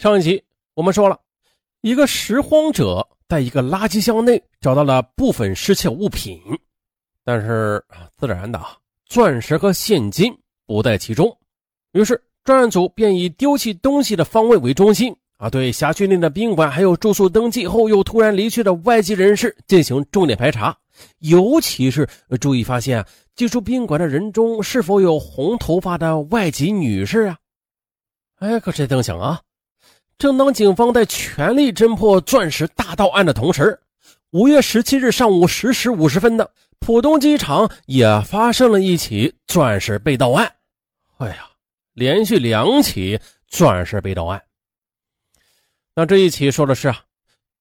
[0.00, 0.42] 上一集
[0.72, 1.20] 我们说了，
[1.82, 6.40] 一个拾荒者在一个垃圾箱内找到了部分失窃物品，
[7.22, 7.84] 但是
[8.16, 8.58] 自然的，
[9.04, 10.34] 钻石和现金
[10.66, 11.36] 不在其中。
[11.92, 20.74] 于是专案组便以丢弃东西的方位为中心啊，对辖区内的宾馆还有住宿登记后又突然离去的外籍人士进行重点排查，
[21.18, 22.08] 尤其是
[22.40, 23.04] 注意发现
[23.36, 27.36] 寄出宾馆的人中是否有红头发的外籍女士啊。
[28.36, 29.38] 哎，可谁曾想啊！
[30.20, 33.80] 正当警方在全力侦破钻石大盗案的同时，
[34.32, 40.56] 五月十七日上午十时五十分的浦东机场也发生了一起钻石被盗案。
[41.16, 41.48] 哎呀，
[41.94, 44.42] 连续两起钻石被盗案。
[45.94, 47.02] 那这一起说的是啊，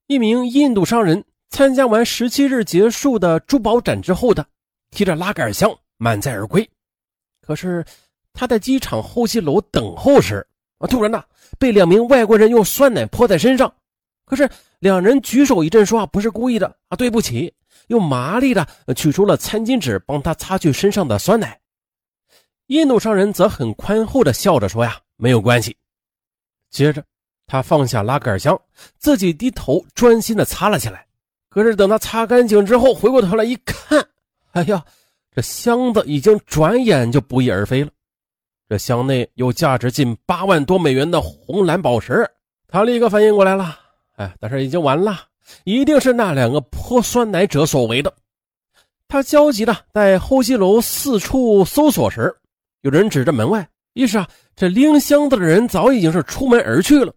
[0.07, 4.45] 一名印度商人参加完十七日结束的珠宝展之后的，
[4.91, 6.69] 提着拉杆箱满载而归。
[7.39, 7.85] 可是
[8.33, 10.45] 他在机场候机楼等候时，
[10.79, 10.87] 啊！
[10.87, 11.23] 突然呢，
[11.57, 13.73] 被两名外国人用酸奶泼在身上。
[14.25, 14.47] 可是
[14.79, 17.53] 两人举手一阵说：“啊，不是故意的啊，对不起。”
[17.87, 21.59] 又麻利的取出了餐巾纸，帮他擦去身上的酸奶。
[22.67, 25.75] 印度商人则很宽厚的笑着说：“呀，没有关系。”
[26.69, 27.03] 接着，
[27.47, 28.59] 他放下拉杆箱，
[28.99, 31.07] 自己低头专心的擦了起来。
[31.49, 34.07] 可是等他擦干净之后，回过头来一看，
[34.51, 34.85] 哎呀，
[35.33, 37.89] 这箱子已经转眼就不翼而飞了。
[38.69, 42.29] 这箱内有价值近八万多美元的红蓝宝石，
[42.67, 43.75] 他立刻反应过来了。
[44.17, 45.17] 哎，但是已经晚了，
[45.63, 48.13] 一定是那两个泼酸奶者所为的。
[49.07, 52.31] 他焦急的在候机楼四处搜索时，
[52.81, 57.11] 有人指着门外，意识啊，这拎箱子的人早已经是出门而去了。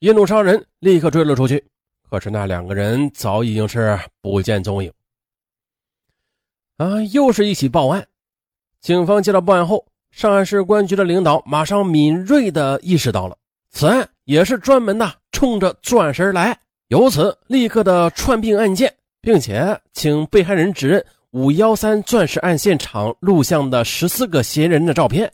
[0.00, 1.64] 印度商人立刻追了出去，
[2.10, 4.92] 可是那两个人早已经是不见踪影。
[6.76, 8.04] 啊，又是一起报案，
[8.80, 9.86] 警方接到报案后。
[10.10, 13.36] 上海市公安局的领导马上敏锐地意识到了，
[13.70, 25.30] 此案也是专门的冲着钻石来，由此立刻的串并案件，并且请被害人指认五幺三钻石案现场录像的十四个嫌疑人的照片。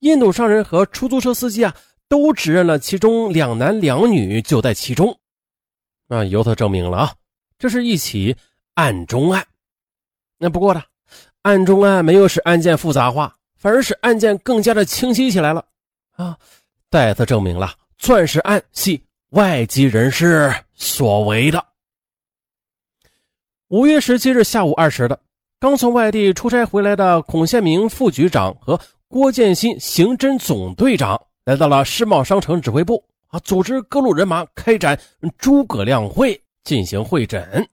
[0.00, 1.74] 印度商人和出租车司机啊，
[2.08, 5.18] 都指认了其中两男两女就在其中。
[6.06, 7.14] 那由此证明了啊，
[7.58, 8.36] 这是一起
[8.74, 9.44] 案中案。
[10.38, 10.82] 那不过呢，
[11.42, 13.36] 案中案没有使案件复杂化。
[13.60, 15.62] 反而使案件更加的清晰起来了，
[16.12, 16.38] 啊！
[16.90, 21.62] 再次证明了钻石案系外籍人士所为的。
[23.68, 25.20] 五月十七日下午二时的，
[25.60, 34.98] 刚从外地出差回来的孔宪明副局长和郭建新刑侦总队长来到了世贸商城指挥部，啊，组织各路人马开展
[35.36, 37.68] 诸葛亮会进行会诊。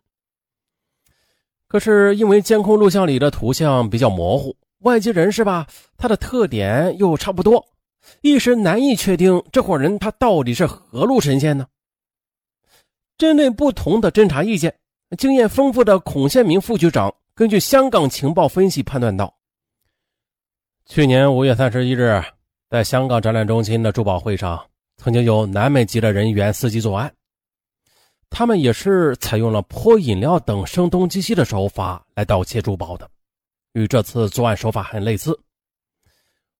[1.69, 4.53] 可是因为监控录像里的图像比较模糊。
[4.79, 5.67] 外籍人士吧，
[5.97, 7.65] 他的特点又差不多，
[8.21, 11.67] 一时难以确定这伙人他到底是何路神仙呢？
[13.17, 14.77] 针对不同的侦查意见，
[15.17, 19.33] 经验丰富的孔宪明副局长根据香港情报分析判断道：
[20.85, 22.23] 去年五月三十一日，
[22.69, 24.63] 在香港展览中心的珠宝会上，
[24.97, 27.11] 曾经有南美籍的人员伺机作案，
[28.29, 33.09] 他们也是采用了泼饮料等声东击西的手法来盗窃珠宝的。
[33.77, 35.39] 与这次作案手法很类似，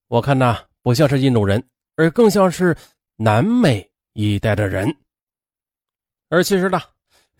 [0.08, 1.64] 我看呢不像是印度人，
[1.96, 2.78] 而更像是
[3.16, 4.96] 南美一带的人。
[6.30, 6.80] 而其实呢，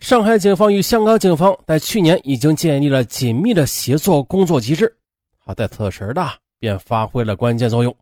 [0.00, 4.92] 上海警方与香港警方在去年已经建立了紧密的协作工作机制，
[5.38, 6.28] 好在此时呢
[6.58, 7.96] 便发挥了关键作用。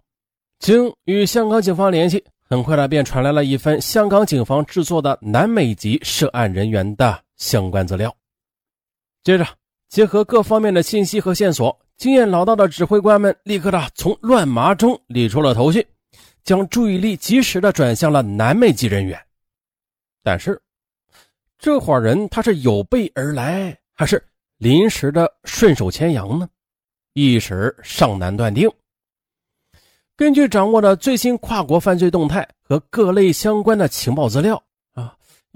[0.59, 8.16] 经与香港警方联系，很快呢便传来了一份香港警方制作的南美籍涉案人员的相关资料，
[9.22, 9.47] 接着。
[9.88, 15.86] 结合各方面的信息和线索，经验老道的指挥官们立刻的从乱麻中理出了头绪，
[16.44, 19.19] 将注意力及时的转向了南美籍人员。
[20.22, 20.60] 但是，
[21.58, 24.22] 这伙人他是有备而来，还是
[24.58, 26.48] 临时的顺手牵羊呢？
[27.14, 28.70] 一时尚难断定。
[30.16, 34.62] 根据掌握的最新跨国犯罪动态和各类相关的情报资料。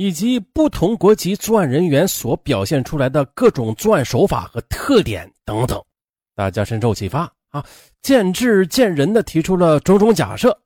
[0.01, 5.79] 以及不同国籍作案人员所表现出来的各种作案手法和特点等等，
[6.35, 7.63] 大家深受启发啊，
[8.01, 10.59] 见智见仁的提出了种种假设。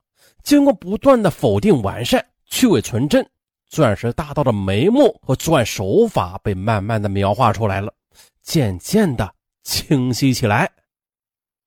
[0.44, 3.28] 经过不断的否定完善、去伪存真，
[3.66, 7.92] 钻石大盗的眉目和作案手法被慢慢的描画出来了，
[8.40, 9.28] 渐渐的
[9.64, 10.70] 清晰起来。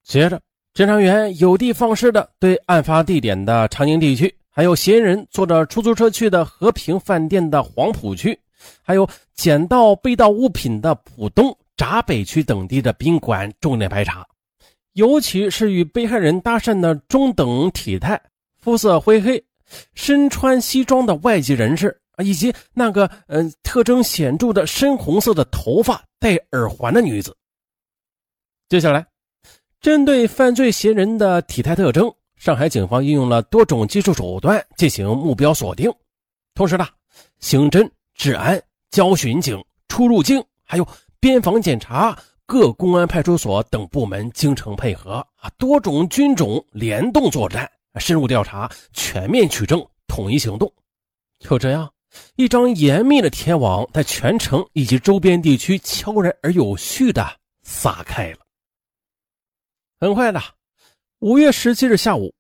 [0.06, 0.40] 接着，
[0.74, 4.34] 侦查员有的放矢的对案发地点的长宁地区。
[4.58, 8.36] 还有嫌疑人坐着出租车去的和平饭店的黄浦区，
[8.82, 14.26] 还有捡到被盗物品的浦东闸北区等地的宾馆重点排查，
[14.94, 18.20] 尤其是与被害人搭讪的中等体态、
[18.60, 19.46] 肤色灰黑、
[19.94, 27.38] 身穿西装的外籍人士啊，以及那个嗯特征显著的深红色的头发、戴耳环的女子。
[28.70, 29.06] 接下来，
[29.80, 35.92] 针对犯罪嫌疑人的体态特征，上海警方运用了多种技术手段进行目标锁定，
[36.54, 36.88] 同时呢，
[37.40, 38.62] 刑侦、治安、
[38.92, 40.88] 交巡警、出入境，还有
[41.20, 42.18] 边防检查。
[42.46, 47.70] 各公安派出所等部门精诚配合啊，多种军种联动作战，
[48.00, 50.72] 深入调查，全面取证，统一行动。
[51.40, 51.92] 就这样，
[52.38, 57.28] 一张严密的天网在全城以及周边地区悄然而有序的
[57.64, 58.38] 撒开了。
[60.00, 60.42] 很快的，
[61.20, 62.32] 五月十七日下午，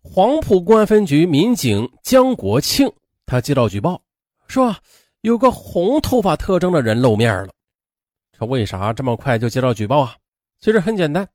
[0.00, 2.88] 黄埔公安分局民警江国庆
[3.26, 4.00] 他接到举报，
[4.46, 4.72] 说
[5.22, 7.48] 有个红头发特征的人露面了。
[8.38, 10.14] 这为啥这么快就接到举报啊？
[10.60, 11.28] 其实很简单，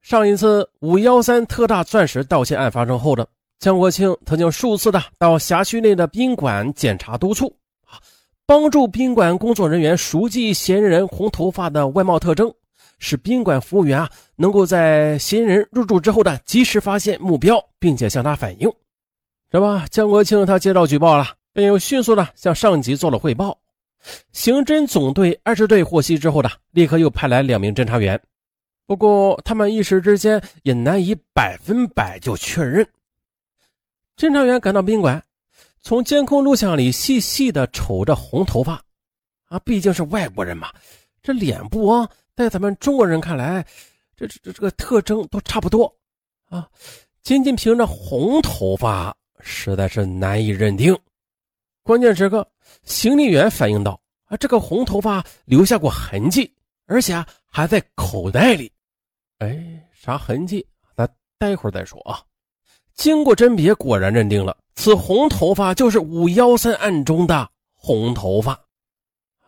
[0.00, 3.28] 上一次五幺三特大钻石盗窃案发生后的
[3.58, 7.54] 江国庆曾经数次的到辖区内的宾馆检查督促，
[8.46, 12.50] 帮助宾馆工作人员熟记嫌疑人红头发的外貌特征，
[12.98, 18.70] 使宾馆服务员啊能够在嫌疑人入住之后的及时发现目标，并且向他反映，
[19.50, 19.86] 是吧？
[19.90, 23.58] 江国庆他接到举报了，便又迅速的向上级做了汇报。
[24.32, 28.20] 刑侦总队二支队获悉之后呢，立刻又派来两名侦查员，
[28.86, 32.86] 不过他们一时之间也难以百分百就确认。
[34.16, 35.22] 侦查员赶到宾馆，
[35.80, 38.80] 从监控录像里细细的瞅着红头发，
[39.48, 40.70] 啊，毕竟是外国人嘛，
[41.22, 43.64] 这脸部啊，在咱们中国人看来，
[44.14, 45.90] 这这这这个特征都差不多
[46.50, 46.68] 啊，
[47.22, 50.96] 仅仅凭着红头发，实在是难以认定。
[51.82, 52.46] 关键时刻。
[52.82, 56.52] 行李员反映到：“啊，这个红头发留下过痕迹，
[56.86, 58.70] 而且啊还在口袋里。
[59.38, 60.66] 哎，啥痕迹？
[60.96, 62.20] 咱待会儿再说啊。”
[62.94, 68.60] 经过甄别，果然认定了此红头发就是五幺三案中的红头发。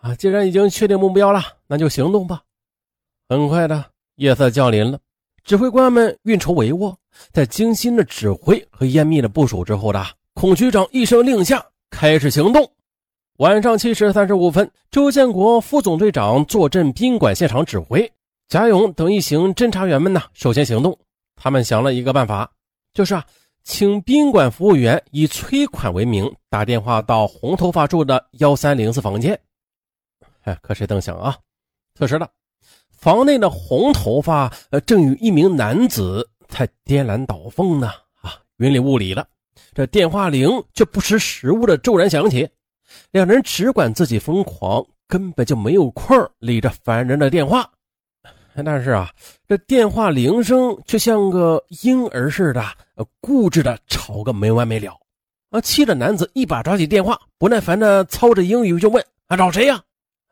[0.00, 2.40] 啊，既然已经确定目标了，那就行动吧。
[3.30, 3.84] 很快的，
[4.14, 4.98] 夜色降临了，
[5.44, 6.96] 指挥官们运筹帷幄，
[7.30, 10.02] 在精心的指挥和严密的部署之后的，
[10.32, 12.66] 孔局长一声令下，开始行动。
[13.36, 18.10] 晚上七时三十五分，周建国副总队长坐镇宾馆现场指挥，
[18.48, 20.98] 贾勇等一行侦查员们呢，首先行动。
[21.36, 22.50] 他们想了一个办法，
[22.94, 23.22] 就是啊，
[23.62, 29.38] 请宾馆服务员以催款为名打电话到红头发住的幺三零四房间。
[30.44, 31.36] 哎，可谁曾想啊，
[31.94, 32.28] 此时的
[32.98, 37.88] 房内的红头发呃正与一名男子在颠鸾倒凤呢，
[38.20, 39.26] 啊，云里雾里了。
[39.72, 42.48] 这电话铃却不识时务的骤然响起。
[43.12, 47.70] 两人只管自己疯狂，根本就没有空理这烦人的电话。
[48.64, 49.08] 但是啊，
[49.46, 52.64] 这电话铃声却像个婴儿似的，
[53.20, 54.98] 固执的吵个没完没了。
[55.50, 59.80] 啊，气的男子一把抓起电话，不耐烦的操着英语就问：“啊，找谁呀？”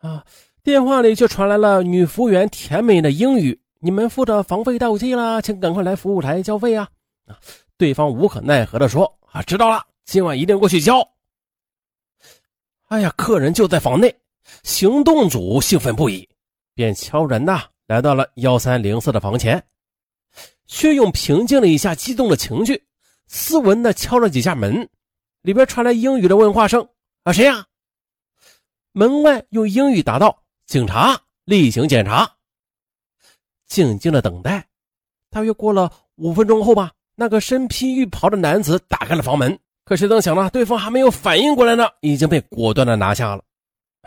[0.02, 0.24] 啊，
[0.66, 6.88] 电话里却传来了女服务员甜美的英语：“你们付的房费到期了，请赶快来服务台交费啊！”
[7.28, 7.38] 啊，
[7.78, 11.08] 对方无可奈何的说：“啊，知道了，今晚一定过去交。”
[12.90, 14.12] 哎呀，客人就在房内，
[14.64, 16.28] 行动组兴奋不已，
[16.74, 19.62] 便悄然的来到了幺三零四的房前，
[20.66, 22.82] 薛勇平静了一下激动的情绪，
[23.28, 24.88] 斯文的敲了几下门，
[25.42, 26.84] 里边传来英语的问话声
[27.22, 27.64] ：“啊，谁呀？”
[28.91, 32.31] 门外用英语答道：“警察，例行检查。”
[33.67, 34.67] 静静的等待，
[35.31, 39.58] 大约过了五分钟后吧，那个身披浴袍的男子打开了房门。
[39.85, 40.51] 可谁曾想呢？
[40.51, 43.43] 对方还没有反应过来呢，已经被果断的拿下了。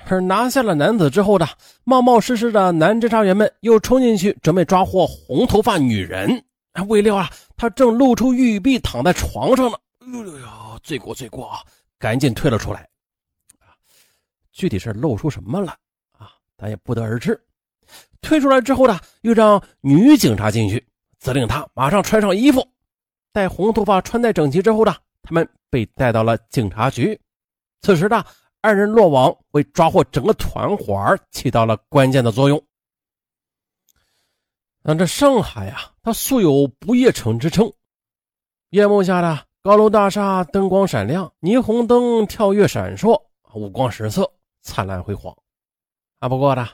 [0.05, 1.45] 而拿下了男子之后呢
[1.83, 6.43] 冒冒失失的男侦查员们又冲进去准备抓获红头发女人，
[6.87, 9.77] 未料啊，她正露出玉臂躺在床上呢。
[9.99, 11.59] 哎呦呦，罪过罪过啊！
[11.97, 12.87] 赶紧退了出来。
[14.53, 15.75] 具体是露出什么了？
[16.59, 17.39] 咱也不得而知。
[18.21, 20.85] 退出来之后呢，又让女警察进去，
[21.17, 22.67] 责令她马上穿上衣服，
[23.31, 24.95] 待红头发穿戴整齐之后呢。
[25.21, 27.19] 他们被带到了警察局，
[27.81, 28.23] 此时呢
[28.61, 32.59] 二人落网，为抓获整个团伙起到了关键的作用。
[34.81, 37.71] 那这上海啊，它素有不夜城之称，
[38.69, 43.21] 夜幕下的高楼大厦灯光闪亮，霓虹灯跳跃闪烁，
[43.53, 45.35] 五光十色，灿烂辉煌。
[46.19, 46.67] 啊，不过呢，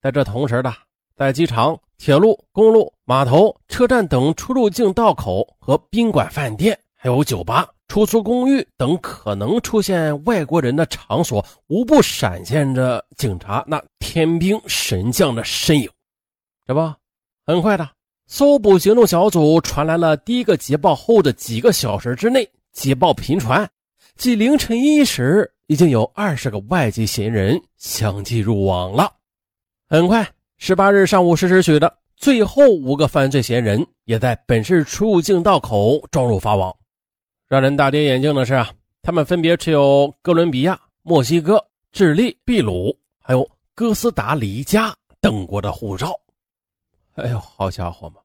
[0.00, 0.72] 在这同时的，
[1.16, 7.68] 在机场、铁路、公路、码头、车站等出入境道口和宾馆、饭店，还有酒吧。
[7.88, 15.90] 出租公寓等可能出现外国人的场所，无不闪现着警察那天兵神将的身影，
[16.66, 16.80] 这不？
[17.44, 17.90] 很快的，
[18.26, 23.68] 搜捕行动小组传来了第一个捷报后的几个小时之内，捷报频传，
[24.16, 29.12] 即凌晨一时，已经有二十个外籍嫌疑人相继入网了。
[29.88, 30.28] 很快，
[30.58, 36.74] 十八日上午十时许的，最后五个犯罪嫌疑人也在本市出入境道口装入法网。
[37.48, 38.70] 让人大跌眼镜的是啊，
[39.02, 46.14] 他们分别持有哥伦比亚、墨西哥、智利、秘鲁，还有哥斯达黎加等国的护照。
[47.14, 48.16] 哎呦，好家伙嘛！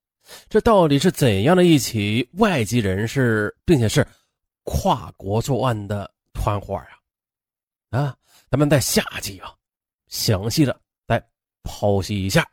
[0.49, 4.05] 这到底是怎样的一起外籍人士，并且是
[4.69, 6.99] 跨国作案的团伙呀？
[7.89, 8.17] 啊，
[8.51, 9.55] 咱们在下集啊，
[10.09, 11.25] 详细的再
[11.63, 12.45] 剖析一下。